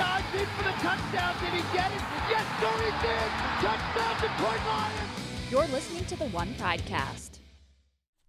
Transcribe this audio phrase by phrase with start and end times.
[0.00, 1.34] dives in for the touchdown.
[1.44, 2.02] Did he get it?
[2.32, 2.46] Yes,
[2.80, 3.28] he did.
[3.60, 5.10] Touchdown, Detroit Lions.
[5.50, 7.29] You're listening to the One Pridecast.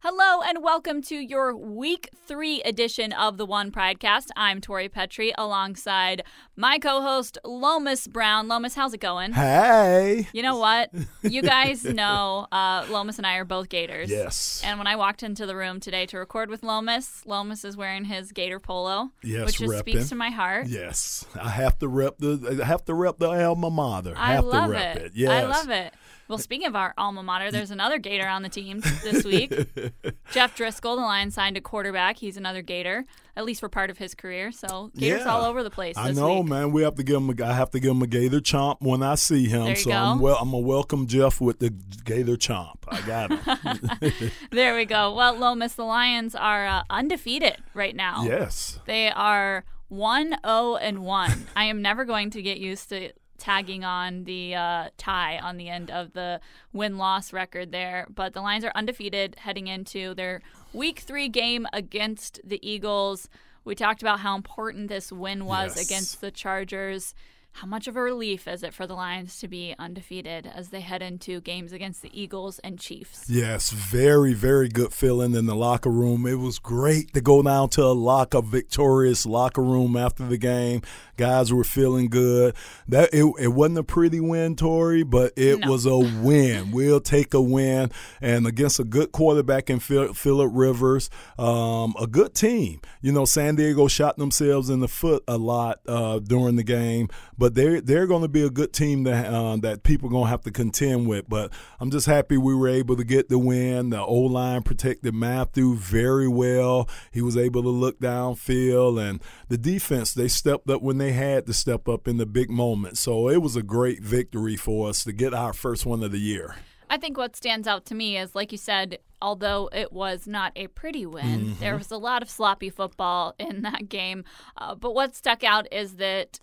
[0.04, 4.30] Hello and welcome to your week three edition of the One Pridecast.
[4.36, 6.24] I'm Tori Petry alongside
[6.56, 8.48] my co-host Lomas Brown.
[8.48, 9.34] Lomas, how's it going?
[9.34, 10.28] Hey.
[10.34, 10.90] You know what?
[11.22, 14.10] You guys know uh, Lomas and I are both Gators.
[14.10, 14.64] Yes.
[14.66, 18.06] And when I walked into the room today to record with Lomas, Lomas is wearing
[18.06, 19.80] his Gator polo, Yes, which just repping.
[19.82, 20.66] speaks to my heart.
[20.66, 24.16] Yes, I have to rep the I have to rep the alma mater.
[24.18, 25.02] I have love to rep it.
[25.04, 25.12] it.
[25.14, 25.30] Yes.
[25.30, 25.94] I love it.
[26.32, 29.50] Well, speaking of our alma mater, there's another Gator on the team this week.
[30.32, 32.18] Jeff Driskel, the Lions signed a quarterback.
[32.18, 34.52] He's another Gator, at least for part of his career.
[34.52, 35.32] So Gators Yeah.
[35.34, 35.98] all over the place.
[35.98, 36.50] I know, week.
[36.50, 36.72] man.
[36.72, 37.30] We have to give him.
[37.30, 39.76] A, I have to give him a Gator chomp when I see him.
[39.76, 39.96] So go.
[39.98, 40.38] I'm well.
[40.40, 42.78] I'm gonna welcome Jeff with the Gator chomp.
[42.88, 44.32] I got him.
[44.52, 45.14] There we go.
[45.14, 48.24] Well, Lomas, the Lions are uh, undefeated right now.
[48.24, 48.80] yes.
[48.86, 51.48] They are 1 0 and 1.
[51.56, 53.12] I am never going to get used to
[53.42, 56.40] tagging on the uh, tie on the end of the
[56.72, 58.06] win loss record there.
[58.14, 60.42] But the Lions are undefeated heading into their
[60.74, 63.28] week three game against the Eagles.
[63.66, 65.86] We talked about how important this win was Yes.
[65.86, 67.14] against the Chargers.
[67.54, 70.82] How much of a relief is it for the Lions to be undefeated as they
[70.82, 73.26] head into games against the Eagles and Chiefs?
[73.30, 76.26] Yes, very, very good feeling in the locker room.
[76.26, 80.82] It was great to go down to a locker, victorious locker room after the game.
[81.18, 82.56] Guys were feeling good.
[82.88, 85.72] That it, it wasn't a pretty win, Tori, but it No.
[85.72, 86.72] was a win.
[86.82, 92.34] We'll take a win, and against a good quarterback in Philip Rivers, um, a good
[92.34, 92.80] team.
[93.02, 97.10] You know, San Diego shot themselves in the foot a lot uh, during the game,
[97.42, 100.26] but they're they're going to be a good team that uh, that people are going
[100.26, 101.28] to have to contend with.
[101.28, 103.90] But I'm just happy we were able to get the win.
[103.90, 106.88] The O line protected Matthew very well.
[107.12, 111.48] He was able to look downfield, and the defense they stepped up when they had
[111.48, 113.00] to step up in the big moments.
[113.00, 116.20] So it was a great victory for us to get our first one of the
[116.20, 116.58] year.
[116.92, 120.52] I think what stands out to me is, like you said, although it was not
[120.56, 124.26] a pretty win, there was a lot of sloppy football in that game.
[124.58, 126.40] Uh, but what stuck out is that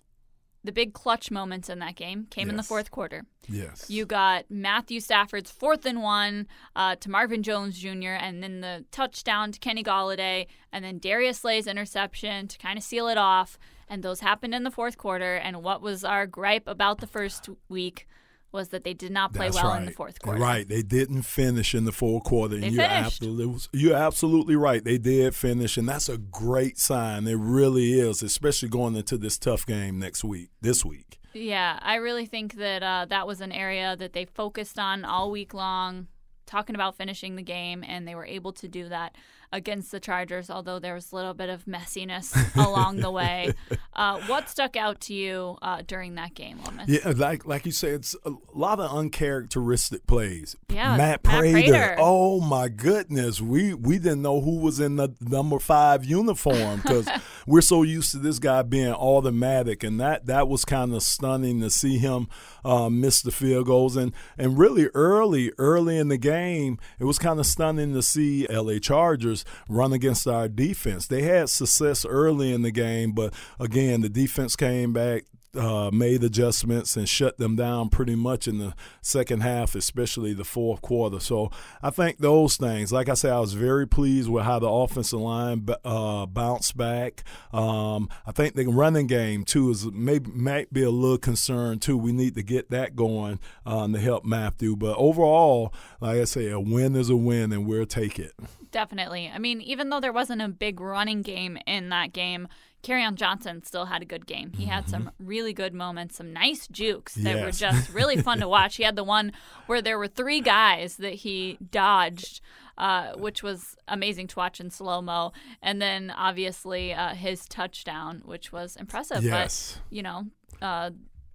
[0.63, 3.23] the big clutch moments in that game came in the fourth quarter.
[3.47, 3.89] Yes.
[3.89, 8.85] You got Matthew Stafford's fourth and one uh, to Marvin Jones Jr., and then the
[8.91, 13.57] touchdown to Kenny Golladay, and then Darius Slay's interception to kind of seal it off.
[13.87, 15.35] And those happened in the fourth quarter.
[15.35, 18.07] And what was our gripe about the first week
[18.51, 19.79] was that they did not play That's well right.
[19.79, 20.39] in the fourth quarter.
[20.39, 22.55] Right, they didn't finish in the fourth quarter.
[22.55, 23.05] and They you're finished.
[23.21, 24.83] absolutely, you're absolutely right.
[24.83, 27.27] They did finish, and that's a great sign.
[27.27, 30.49] It really is, especially going into this tough game next week.
[30.61, 31.19] This week.
[31.33, 35.29] Yeah, I really think that uh, that was an area that they focused on all
[35.29, 36.07] week long,
[36.49, 39.15] talking about finishing the game, and they were able to do that
[39.51, 42.35] against the Chargers, although there was a little bit of messiness
[42.67, 43.53] along the way.
[43.93, 46.87] Uh, what stuck out to you uh, during that game, Lomas?
[46.87, 50.55] Yeah, like like you said, it's a lot of uncharacteristic plays.
[50.69, 51.51] Yeah, Matt Matt Prater.
[51.51, 51.95] Prater.
[51.99, 57.07] Oh my goodness, we we didn't know who was in the number five uniform because
[57.49, 61.59] we're so used to this guy being automatic, and that that was kind of stunning
[61.61, 62.27] to see him
[62.63, 67.17] uh, miss the field goals, and and really early early in the game, it was
[67.17, 68.79] kind of stunning to see L.A.
[68.79, 71.07] Chargers run against our defense.
[71.07, 75.23] They had success early in the game, but again, the defense came back
[75.55, 80.43] uh, made adjustments and shut them down pretty much in the second half, especially the
[80.43, 81.19] fourth quarter.
[81.19, 81.51] So
[81.81, 85.19] I think those things, like I said, I was very pleased with how the offensive
[85.19, 87.23] line uh, bounced back.
[87.51, 91.97] Um, I think the running game too is maybe might be a little concern too.
[91.97, 94.75] We need to get that going um, to help Matthew.
[94.75, 98.33] But overall, like I say, a win is a win, and we'll take it.
[98.71, 99.31] Definitely.
[99.33, 102.47] I mean, even though there wasn't a big running game in that game,
[102.87, 104.51] on Johnson still had a good game.
[104.53, 108.47] He had some really good moments, some nice jukes that were just really fun to
[108.47, 108.77] watch.
[108.77, 109.31] He had the one
[109.67, 112.41] where there were three guys that he dodged,
[112.77, 115.33] uh, which was amazing to watch in slow mo.
[115.61, 119.23] And then obviously uh, his touchdown, which was impressive.
[119.23, 119.77] Yes.
[119.77, 120.25] But, you know,
[120.61, 120.91] uh,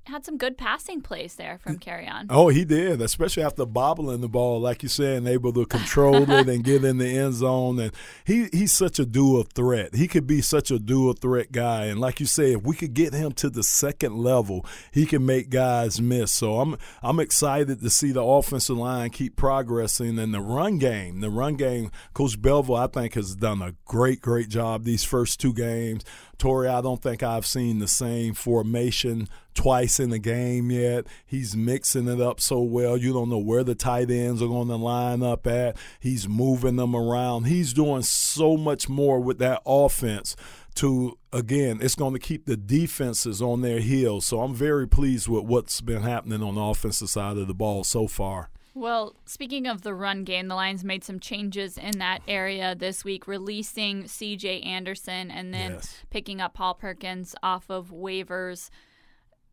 [0.07, 2.27] had some good passing plays there from Kerryon.
[2.29, 6.31] Oh, he did, especially after bobbling the ball, like you said, and able to control
[6.31, 7.79] it and get in the end zone.
[7.79, 7.93] And
[8.25, 9.95] he he's such a dual threat.
[9.95, 11.87] He could be such a dual threat guy.
[11.87, 15.25] And like you said, if we could get him to the second level, he can
[15.25, 16.31] make guys miss.
[16.33, 21.21] So I'm I'm excited to see the offensive line keep progressing and the run game.
[21.21, 25.41] The run game, Coach Bevell, I think, has done a great, great job these first
[25.41, 26.05] two games.
[26.39, 31.07] Tori, I don't think I've seen the same formation twice in the game yet.
[31.27, 32.97] He's mixing it up so well.
[32.97, 35.77] You don't know where the tight ends are going to line up at.
[36.01, 37.45] He's moving them around.
[37.45, 40.37] He's doing so much more with that offense
[40.77, 44.27] to again, it's going to keep the defenses on their heels.
[44.27, 47.85] So I'm very pleased with what's been happening on the offensive side of the ball
[47.85, 48.51] so far.
[48.77, 53.05] Well, speaking of the run game, the Lions made some changes in that area this
[53.05, 56.03] week, releasing CJ Anderson and then Yes.
[56.11, 58.71] picking up Paul Perkins off of waivers.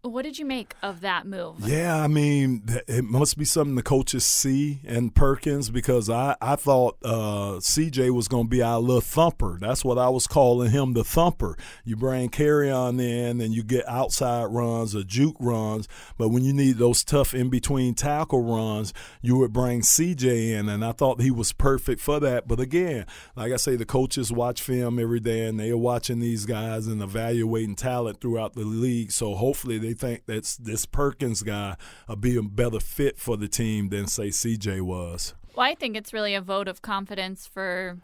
[0.03, 1.59] What did you make of that move?
[1.59, 6.55] Yeah, I mean, it must be something the coaches see in Perkins because I, I
[6.55, 9.59] thought uh, CJ was going to be our little thumper.
[9.61, 11.55] That's what I was calling him, the thumper.
[11.85, 15.87] You bring Kerryon in and you get outside runs or juke runs,
[16.17, 20.67] but when you need those tough in between tackle runs, you would bring CJ in,
[20.67, 22.47] and I thought he was perfect for that.
[22.47, 23.05] But again,
[23.35, 26.87] like I say, the coaches watch film every day and they are watching these guys
[26.87, 29.11] and evaluating talent throughout the league.
[29.11, 31.75] So hopefully they think that this Perkins guy
[32.07, 35.33] will be a better fit for the team than say CJ was.
[35.55, 37.97] Well, I think it's really a vote of confidence for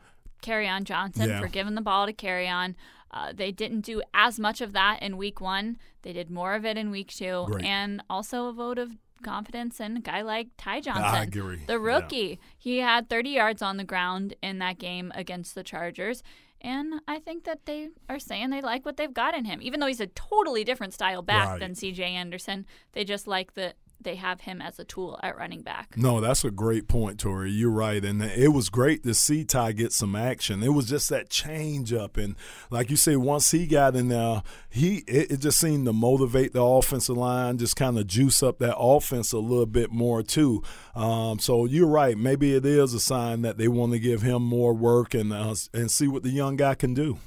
[0.44, 1.39] Kerryon Johnson Yeah.
[1.39, 2.75] for giving the ball to Kerryon.
[3.10, 5.78] Uh, they didn't do as much of that in week one.
[6.01, 7.66] They did more of it in week two, Great.
[7.66, 8.92] and also a vote of
[9.24, 11.30] confidence in a guy like Ty Johnson,
[11.66, 11.75] the Yeah.
[11.80, 12.39] rookie.
[12.57, 16.22] He had 30 yards on the ground in that game against the Chargers.
[16.62, 19.80] And I think that they are saying they like what they've got in him, even
[19.80, 21.59] though he's a totally different style back Right.
[21.59, 22.04] than C.J.
[22.04, 22.65] Anderson.
[22.94, 25.98] They just like that they have him as a tool at running back.
[25.98, 27.52] No, that's a great point, Tori.
[27.52, 30.62] You're right, and it was great to see Ty get some action.
[30.62, 32.36] It was just that change up, and
[32.70, 36.54] like you say, once he got in there, he it, it just seemed to motivate
[36.54, 40.64] the offensive line, just kind of juice up that offense a little bit more too.
[40.96, 42.18] Um, so you're right.
[42.18, 45.56] Maybe it is a sign that they want to give him more work and uh,
[45.74, 47.18] and see what the young guy can do.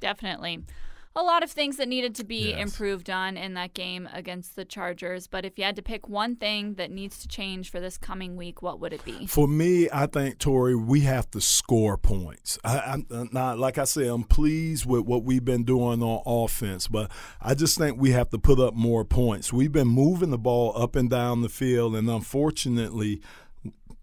[0.00, 0.64] Definitely.
[1.14, 2.58] A lot of things that needed to be Yes.
[2.62, 5.26] improved on in that game against the Chargers.
[5.26, 8.34] But if you had to pick one thing that needs to change for this coming
[8.34, 9.26] week, what would it be?
[9.26, 12.58] For me, I think Tori, we have to score points.
[12.64, 16.22] I, I'm uh, not like I said, I'm pleased with what we've been doing on
[16.24, 17.10] offense, but
[17.42, 19.52] I just think we have to put up more points.
[19.52, 23.20] We've been moving the ball up and down the field, and unfortunately.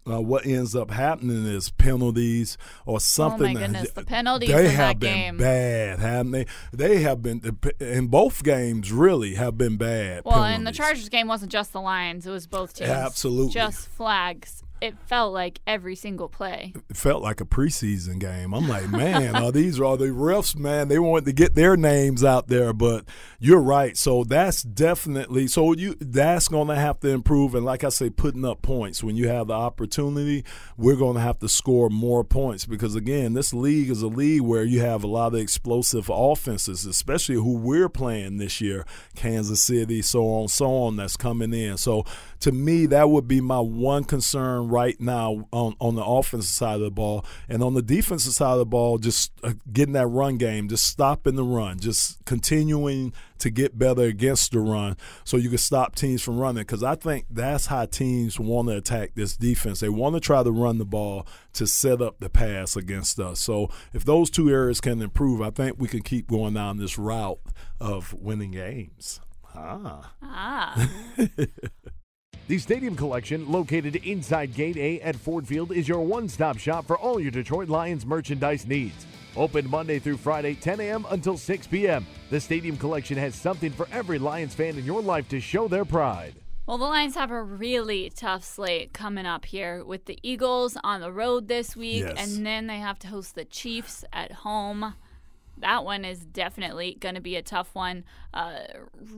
[0.08, 2.56] Uh, what ends up happening is penalties
[2.86, 3.56] or something.
[3.56, 5.36] Oh my goodness, the penalties they have that been game.
[5.36, 6.46] bad, haven't they?
[6.72, 8.90] They have been in both games.
[8.90, 10.22] Really, have been bad.
[10.24, 10.72] Well, and the.
[10.72, 12.88] Chargers game wasn't just the Lions, it was both teams.
[12.88, 13.52] Absolutely.
[13.52, 14.64] Just flags.
[14.80, 16.72] It felt like every single play.
[16.88, 18.54] it felt like a preseason game.
[18.54, 20.88] I'm like, man, are these are the refs, man?
[20.88, 23.04] They want to get their names out there, but
[23.38, 23.96] you're right.
[23.96, 27.54] So that's definitely so you that's gonna have to improve.
[27.54, 30.44] And like I say, putting up points when you have the opportunity,
[30.78, 34.64] we're gonna have to score more points because again, this league is a league where
[34.64, 40.00] you have a lot of explosive offenses, especially who we're playing this year, Kansas City,
[40.00, 41.76] so on, so on, that's coming in.
[41.76, 42.04] So
[42.40, 46.76] to me, that would be my one concern right now on, on the offensive side
[46.76, 47.24] of the ball.
[47.48, 50.86] And on the defensive side of the ball, just uh, getting that run game, just
[50.86, 55.94] stopping the run, just continuing to get better against the run so you can stop
[55.94, 56.62] teams from running.
[56.62, 59.80] Because I think that's how teams want to attack this defense.
[59.80, 63.40] They want to try to run the ball to set up the pass against us.
[63.40, 66.98] So if those two areas can improve, I think we can keep going down this
[66.98, 67.40] route
[67.80, 69.20] of winning games.
[69.54, 70.12] Ah.
[70.22, 70.88] Ah.
[72.50, 76.84] The Stadium Collection, located inside Gate A at Ford Field, is your one stop shop
[76.84, 79.06] for all your Detroit Lions merchandise needs.
[79.36, 81.06] Open Monday through Friday, 10 a.m.
[81.10, 82.04] until 6 p.m.
[82.28, 85.84] The Stadium Collection has something for every Lions fan in your life to show their
[85.84, 86.34] pride.
[86.66, 91.02] Well, the Lions have a really tough slate coming up here with the Eagles on
[91.02, 92.16] the road this week, Yes.
[92.18, 94.94] and then they have to host the Chiefs at home.
[95.60, 98.04] That one is definitely going to be a tough one.
[98.34, 98.60] Uh,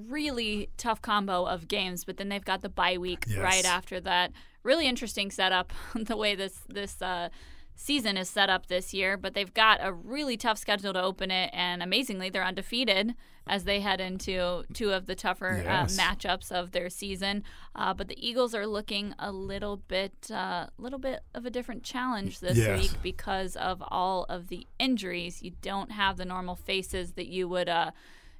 [0.09, 3.39] really tough combo of games, but then they've got the bye week Yes.
[3.39, 4.33] right after that.
[4.63, 7.29] Really interesting setup the way this this uh,
[7.75, 9.17] season is set up this year.
[9.17, 13.15] But they've got a really tough schedule to open it, and amazingly, they're undefeated
[13.45, 15.99] as they head into two of the tougher Yes.
[15.99, 17.43] uh, matchups of their season.
[17.75, 21.83] Uh, but the Eagles are looking a little bit, uh, little bit of a different
[21.83, 22.81] challenge this Yes.
[22.81, 25.43] week because of all of the injuries.
[25.43, 27.91] You don't have the normal faces that you would uh,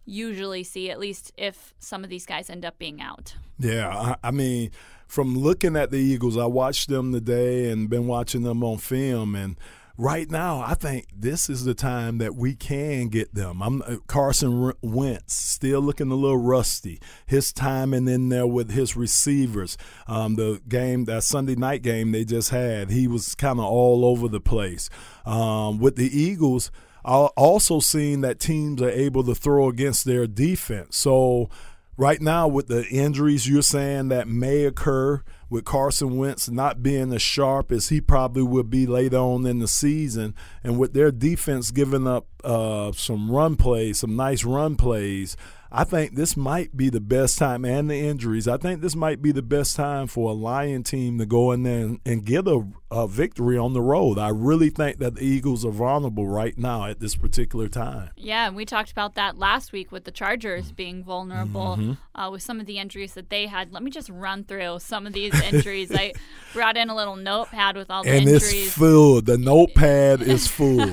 [0.05, 3.35] usually see, at least if some of these guys end up being out.
[3.59, 4.71] Yeah, I, I mean,
[5.13, 9.35] from looking at the Eagles, I watched them today and been watching them on film,
[9.35, 9.61] and
[9.99, 13.63] right now, I think this is the time that we can get them.
[13.63, 16.99] I'm uh, Carson Wentz still looking a little rusty.
[17.27, 19.77] His timing in there with his receivers.
[20.07, 24.07] Um, the game, that Sunday night game they just had, he was kind of all
[24.07, 24.89] over the place.
[25.27, 26.71] Um, with the Eagles.
[27.05, 30.97] I also seen that teams are able to throw against their defense.
[30.97, 31.51] So
[31.97, 37.13] right now with the injuries you're saying that may occur with Carson Wentz not being
[37.13, 40.35] as sharp as he probably would be later on in the season,
[40.65, 45.37] and with their defense giving up uh, some run plays, some nice run plays.
[45.75, 48.47] I think this might be the best time, and the injuries.
[48.47, 51.63] I think this might be the best time for a Lion team to go in
[51.63, 54.19] there and, and get a, a victory on the road.
[54.19, 58.11] I really think that the Eagles are vulnerable right now at this particular time.
[58.19, 62.21] Yeah, and we talked about that last week with the Chargers being vulnerable mm-hmm.
[62.21, 63.73] uh, with some of the injuries that they had.
[63.73, 65.91] Let me just run through some of these injuries.
[65.91, 66.13] I
[66.53, 68.53] brought in a little notepad with all the and injuries.
[68.53, 69.23] And it's full.
[69.23, 70.83] The notepad is full.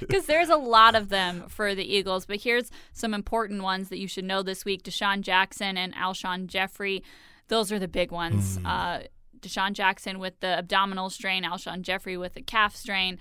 [0.00, 2.26] Because there's a lot of them for the Eagles.
[2.26, 6.46] But here's some important ones that you should know this week DeSean Jackson and Alshon
[6.46, 7.02] Jeffery.
[7.48, 8.58] Those are the big ones.
[8.58, 8.66] Mm.
[8.66, 9.06] Uh,
[9.40, 13.18] DeSean Jackson with the abdominal strain, Alshon Jeffery with the calf strain.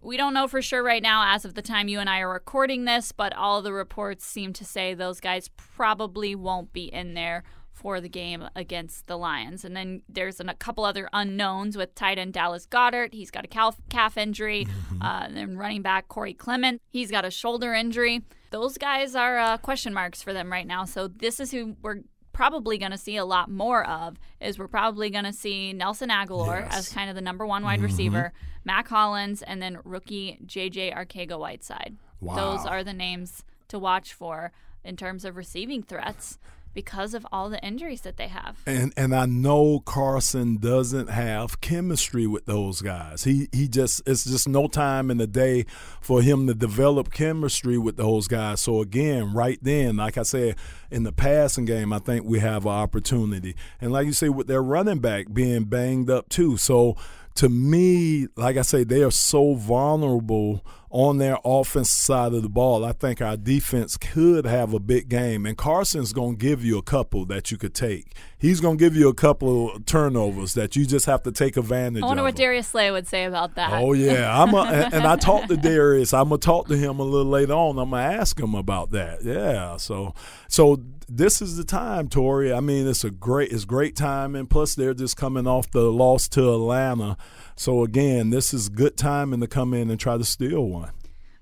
[0.00, 2.32] We don't know for sure right now as of the time you and I are
[2.32, 7.14] recording this, but all the reports seem to say those guys probably won't be in
[7.14, 7.42] there
[7.76, 9.64] for the game against the Lions.
[9.64, 13.12] And then there's an, a couple other unknowns with tight end Dallas Goedert.
[13.12, 14.64] He's got a calf, calf injury.
[14.64, 15.02] Mm-hmm.
[15.02, 16.80] Uh, and then running back Corey Clement.
[16.88, 18.22] He's got a shoulder injury.
[18.50, 20.86] Those guys are uh, question marks for them right now.
[20.86, 22.00] So this is who we're
[22.32, 26.08] probably going to see a lot more of is we're probably going to see Nelson
[26.08, 26.78] Agholor yes.
[26.78, 27.86] as kind of the number one wide mm-hmm.
[27.86, 28.32] receiver,
[28.64, 31.98] Mack Hollins, and then rookie JJ Arcega-Whiteside.
[32.22, 32.36] Wow.
[32.36, 34.52] Those are the names to watch for
[34.82, 36.38] in terms of receiving threats
[36.76, 38.58] because of all the injuries that they have.
[38.66, 43.24] And and I know Carson doesn't have chemistry with those guys.
[43.24, 45.64] He he just it's just no time in the day
[46.02, 48.60] for him to develop chemistry with those guys.
[48.60, 50.56] So again, right then, like I said,
[50.90, 53.56] in the passing game, I think we have an opportunity.
[53.80, 56.58] And like you say, with their running back being banged up too.
[56.58, 56.98] So
[57.36, 62.48] to me, like I say, they are so vulnerable on their offense side of the
[62.48, 62.84] ball.
[62.84, 66.78] I think our defense could have a big game, and Carson's going to give you
[66.78, 68.14] a couple that you could take.
[68.38, 71.56] He's going to give you a couple of turnovers that you just have to take
[71.56, 72.02] advantage.
[72.02, 72.04] Of.
[72.04, 73.72] I wonder of what Darius Slay would say about that.
[73.72, 74.62] Oh yeah, I'm a,
[74.92, 76.12] and I talked to Darius.
[76.12, 77.78] I'm gonna talk to him a little later on.
[77.78, 79.24] I'm gonna ask him about that.
[79.24, 80.14] Yeah, so
[80.48, 82.52] so this is the time, Tori.
[82.52, 85.90] I mean, it's a great it's great time, and plus they're just coming off the
[85.90, 87.16] loss to Atlanta.
[87.56, 90.92] So again, this is good timing to come in and try to steal one.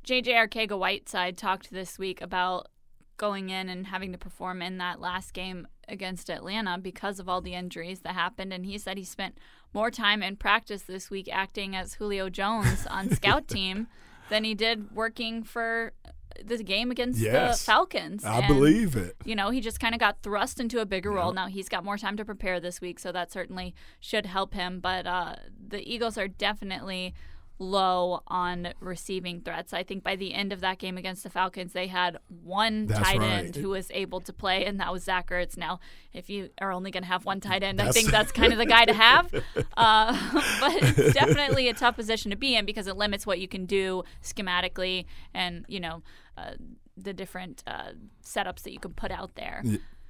[0.06, 2.68] JJ Arcega-Whiteside talked this week about
[3.16, 7.40] going in and having to perform in that last game against Atlanta because of all
[7.40, 8.52] the injuries that happened.
[8.52, 9.38] And he said he spent
[9.72, 13.88] more time in practice this week acting as Julio Jones on scout team
[14.30, 15.92] than he did working for
[16.42, 18.24] the game against yes, the Falcons.
[18.24, 19.16] I and, believe it.
[19.24, 21.18] You know, he just kind of got thrust into a bigger yep.
[21.18, 21.32] role.
[21.32, 24.80] Now he's got more time to prepare this week, so that certainly should help him.
[24.80, 25.36] But uh,
[25.68, 27.14] the Eagles are definitely
[27.64, 29.72] low on receiving threats.
[29.72, 33.00] I think by the end of that game against the Falcons, they had one That's
[33.00, 33.30] tight right.
[33.30, 35.56] end who was able to play, and that was Zach Ertz.
[35.56, 35.80] Now,
[36.12, 38.58] if you are only going to have one tight end, I think that's kind of
[38.58, 39.32] the guy to have.
[39.76, 40.12] Uh,
[40.60, 43.66] but it's definitely a tough position to be in because it limits what you can
[43.66, 46.02] do schematically and, you know,
[46.36, 46.52] uh,
[46.96, 47.90] the different uh,
[48.22, 49.62] setups that you can put out there.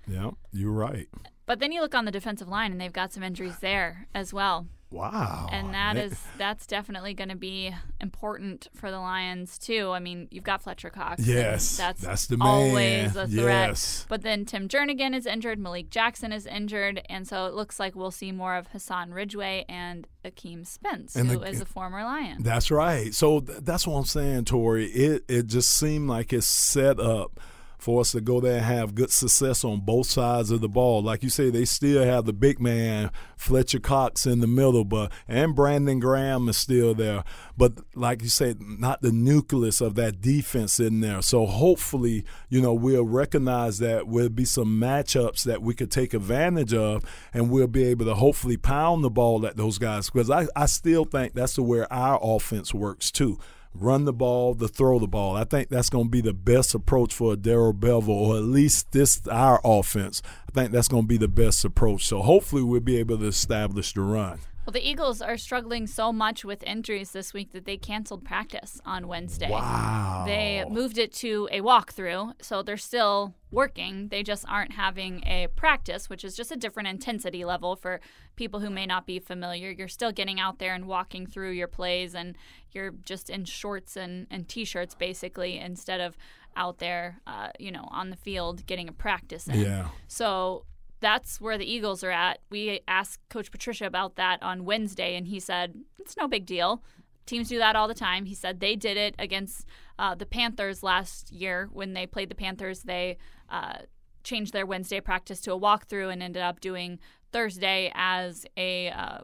[0.06, 1.08] Yeah, you're right.
[1.46, 4.32] But then you look on the defensive line, and they've got some injuries there as
[4.32, 4.66] well.
[4.94, 5.48] Wow.
[5.50, 9.90] And that is that's definitely going to be important for the Lions too.
[9.90, 11.26] I mean, you've got Fletcher Cox.
[11.26, 11.76] Yes.
[11.76, 13.70] That's, that's the always a threat.
[13.70, 14.06] Yes.
[14.08, 17.96] But then Tim Jernigan is injured, Malik Jackson is injured, and so it looks like
[17.96, 22.04] we'll see more of Hassan Ridgeway and Akeem Spence, and who the, is a former
[22.04, 22.42] Lion.
[22.42, 23.12] That's right.
[23.12, 24.86] So th- that's what I'm saying, Tori.
[24.86, 27.40] It it just seemed like it's set up–
[27.84, 31.02] for us to go there and have good success on both sides of the ball.
[31.02, 35.12] Like you say, they still have the big man Fletcher Cox in the middle, but
[35.28, 37.24] and Brandon Graham is still there.
[37.58, 41.20] But like you said, not the nucleus of that defense in there.
[41.20, 46.14] So hopefully, you know, we'll recognize that will be some matchups that we could take
[46.14, 50.30] advantage of, and we'll be able to hopefully pound the ball at those guys because
[50.30, 53.38] I, I still think that's the where our offense works too
[53.74, 55.36] run the ball, the throw the ball.
[55.36, 58.92] I think that's going to be the best approach for Darrell Bevell, or at least
[58.92, 60.22] this our offense.
[60.48, 62.06] I think that's going to be the best approach.
[62.06, 64.38] So hopefully we'll be able to establish the run.
[64.66, 68.80] Well, the Eagles are struggling so much with injuries this week that they canceled practice
[68.86, 69.50] on Wednesday.
[69.50, 70.24] Wow.
[70.26, 74.08] They moved it to a walkthrough, so they're still working.
[74.08, 78.00] They just aren't having a practice, which is just a different intensity level for
[78.36, 79.70] people who may not be familiar.
[79.70, 82.34] You're still getting out there and walking through your plays, and
[82.72, 86.16] you're just in shorts and, and t shirts basically instead of
[86.56, 89.60] out there, uh, you know, on the field getting a practice in.
[89.60, 89.88] Yeah.
[90.08, 90.64] So
[91.04, 92.38] that's where the Eagles are at.
[92.48, 96.82] We asked Coach Patricia about that on Wednesday, and he said it's no big deal.
[97.26, 98.24] Teams do that all the time.
[98.24, 99.66] He said they did it against
[99.98, 102.84] uh, the Panthers last year when they played the Panthers.
[102.84, 103.18] They
[103.50, 103.80] uh,
[104.22, 106.98] changed their Wednesday practice to a walkthrough and ended up doing
[107.32, 109.18] Thursday as a uh,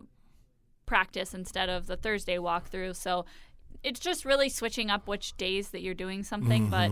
[0.85, 2.95] practice instead of the Thursday walkthrough.
[2.95, 3.25] So
[3.83, 6.91] it's just really switching up which days that you're doing something, but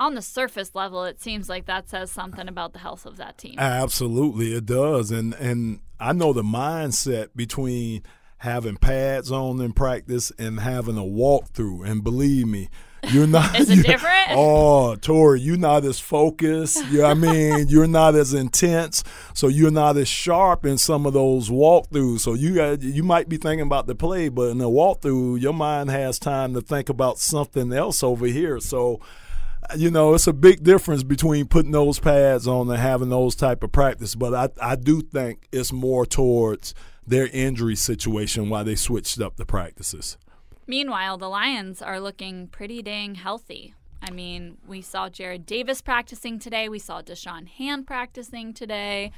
[0.00, 3.38] on the surface level, it seems like that says something about the health of that
[3.38, 3.56] team.
[3.58, 8.02] Absolutely, it does, and and I know the mindset between
[8.38, 12.68] having pads on in practice and having a walkthrough, and believe me.
[13.10, 13.54] You're not.
[13.60, 14.10] Is it you- different?
[14.30, 16.82] Oh, Tori, you're not as focused.
[16.90, 21.12] You, I mean, you're not as intense, so you're not as sharp in some of
[21.12, 22.20] those walkthroughs.
[22.20, 25.52] So you got, you might be thinking about the play, but in a walkthrough, your
[25.52, 28.58] mind has time to think about something else over here.
[28.60, 28.98] So
[29.76, 33.62] you know, it's a big difference between putting those pads on and having those type
[33.62, 34.14] of practice.
[34.14, 36.74] But I, I do think it's more towards
[37.06, 40.16] their injury situation why they switched up the practices.
[40.66, 43.74] Meanwhile, the Lions are looking pretty dang healthy.
[44.02, 46.68] I mean, we saw Jarrad Davis practicing today.
[46.68, 49.12] We saw Da'Shawn Hand practicing today.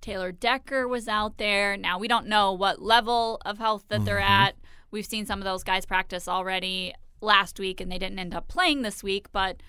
[0.00, 1.76] Taylor Decker was out there.
[1.76, 4.30] Now, we don't know what level of health that they're mm-hmm.
[4.30, 4.56] at.
[4.90, 8.48] We've seen some of those guys practice already last week and they didn't end up
[8.48, 9.60] playing this week, but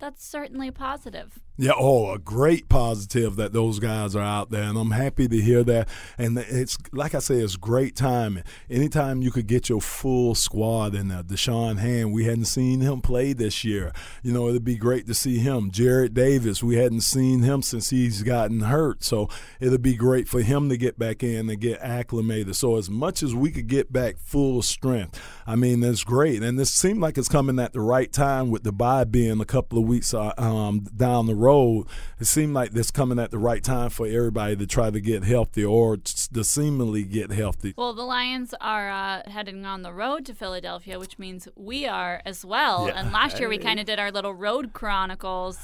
[0.00, 1.38] that's certainly positive.
[1.58, 5.36] Yeah, oh, a great positive that those guys are out there, and I'm happy to
[5.36, 5.88] hear that.
[6.16, 8.44] And it's like I say, it's great timing.
[8.70, 13.02] Anytime you could get your full squad in there, Da'Shawn Hand, we hadn't seen him
[13.02, 13.92] play this year.
[14.22, 15.70] You know, it'd be great to see him.
[15.70, 19.28] Jarrad Davis, we hadn't seen him since he's gotten hurt, so
[19.60, 22.56] it'd be great for him to get back in and get acclimated.
[22.56, 26.42] So as much as we could get back full strength, I mean, that's great.
[26.42, 29.44] And this seemed like it's coming at the right time with the bye being a
[29.44, 31.86] couple of weeks uh, um, down the road road,
[32.20, 35.24] it seemed like this coming at the right time for everybody to try to get
[35.24, 37.74] healthy or to seemingly get healthy.
[37.76, 42.22] Well, the Lions are uh, heading on the road to Philadelphia, which means we are
[42.24, 42.86] as well.
[42.86, 43.00] Yeah.
[43.00, 45.58] And last year we kind of did our little road chronicles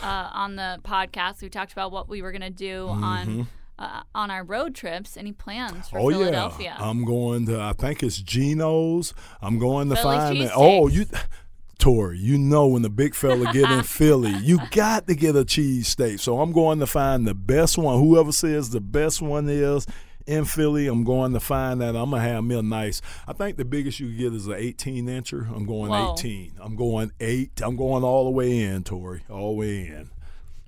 [0.00, 1.42] uh, on the podcast.
[1.42, 3.48] We talked about what we were going to do on.
[3.78, 6.06] Uh, on our road trips, any plans for Mm-hmm.
[6.06, 6.76] Oh Philadelphia?
[6.78, 7.60] yeah, I'm going to.
[7.60, 9.12] I think it's Geno's.
[9.40, 10.50] I'm going to Philly find it.
[10.54, 11.06] Oh, you,
[11.82, 15.40] Tori, you know when the big fella get in Philly, you got to get a
[15.44, 16.20] cheesesteak.
[16.20, 17.98] So I'm going to find the best one.
[17.98, 19.84] Whoever says the best one is
[20.24, 21.96] in Philly, I'm going to find that.
[21.96, 23.02] I'm gonna have me a nice.
[23.26, 25.52] I think the biggest you can get is an 18 incher.
[25.52, 26.12] I'm going Whoa.
[26.16, 26.52] 18.
[26.60, 27.60] I'm going eight.
[27.60, 29.24] I'm going all the way in, Tori.
[29.28, 30.10] All the way in.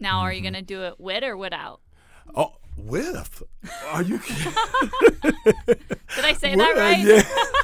[0.00, 0.52] now, are you Mm-hmm.
[0.52, 1.80] going to do it with or without?
[2.34, 3.40] Oh, with?
[3.92, 4.52] Are you kidding?
[6.16, 6.98] Did I say that right?
[6.98, 7.22] Yeah.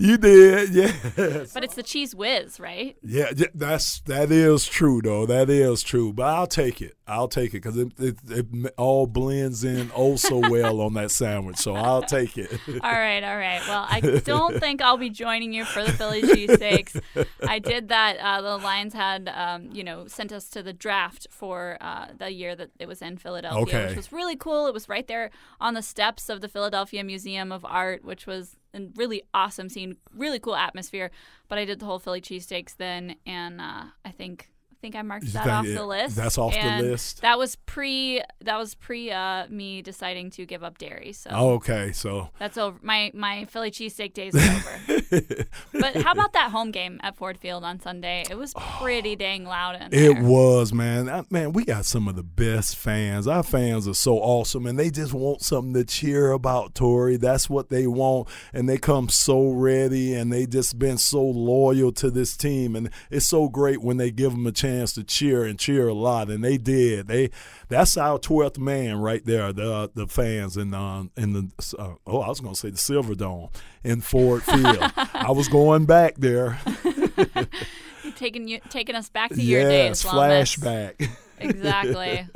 [0.00, 1.52] you did, yes.
[1.54, 2.96] But it's the Cheez Whiz, right?
[3.02, 5.26] Yeah, yeah, that's that is true though.
[5.26, 6.12] That is true.
[6.12, 6.96] But I'll take it.
[7.06, 8.46] I'll take it because it, it, it
[8.78, 11.56] all blends in oh so well on that sandwich.
[11.58, 12.50] So I'll take it.
[12.82, 13.60] All right, all right.
[13.66, 17.00] Well, I don't think I'll be joining you for the Philly cheesesteaks.
[17.46, 18.16] I did that.
[18.18, 22.32] Uh, the Lions had, um, you know, sent us to the draft for uh, the
[22.32, 23.86] year that it was in Philadelphia, Okay.
[23.88, 24.66] which was really cool.
[24.68, 28.56] It was right there on the steps of the Philadelphia Museum of Art, which was
[28.74, 31.10] a really awesome scene, really cool atmosphere.
[31.48, 34.50] But I did the whole Philly cheesesteaks then, and uh, I think.
[34.80, 36.16] I think I marked You that off it- the list.
[36.16, 37.20] that's off the list?
[37.20, 38.22] That was pre.
[38.40, 39.10] That was pre.
[39.10, 41.12] Uh, me deciding to give up dairy.
[41.12, 42.78] So okay, so that's over.
[42.80, 45.04] My my Philly cheesesteak days are over.
[45.74, 48.24] but how about that home game at Ford Field on Sunday?
[48.30, 50.10] It was pretty dang loud in there.
[50.12, 51.10] It was, man.
[51.10, 53.28] I- Man, we got some of the best fans.
[53.28, 57.18] Our fans are so awesome, and they just want something to cheer about, Tori.
[57.18, 61.92] That's what they want, and they come so ready, and they just been so loyal
[61.92, 65.44] to this team, and it's so great when they give them a chance to cheer
[65.44, 67.08] and cheer a lot, and they did.
[67.08, 67.30] They
[67.68, 69.52] that's our twelfth man right there.
[69.52, 73.14] The the fans in um in the uh, oh I was gonna say the Silver
[73.14, 73.50] Dome
[73.84, 74.78] in Ford Field.
[74.96, 76.58] I was going back there.
[78.16, 80.12] taking you taking us back to your yes, days.
[80.12, 81.08] Flashback.
[81.42, 82.28] Exactly.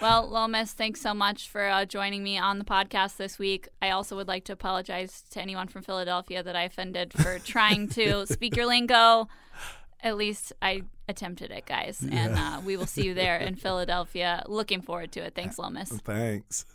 [0.00, 3.66] Well, Lomas, thanks so much for uh, joining me on the podcast this week.
[3.80, 7.88] I also would like to apologize to anyone from Philadelphia that I offended for trying
[7.90, 9.28] to speak your lingo.
[10.02, 12.02] At least I attempted it, guys.
[12.02, 14.42] And uh, we will see you there in Philadelphia.
[14.48, 15.34] Looking forward to it.
[15.34, 15.90] Thanks, Lomas.
[16.04, 16.66] Thanks.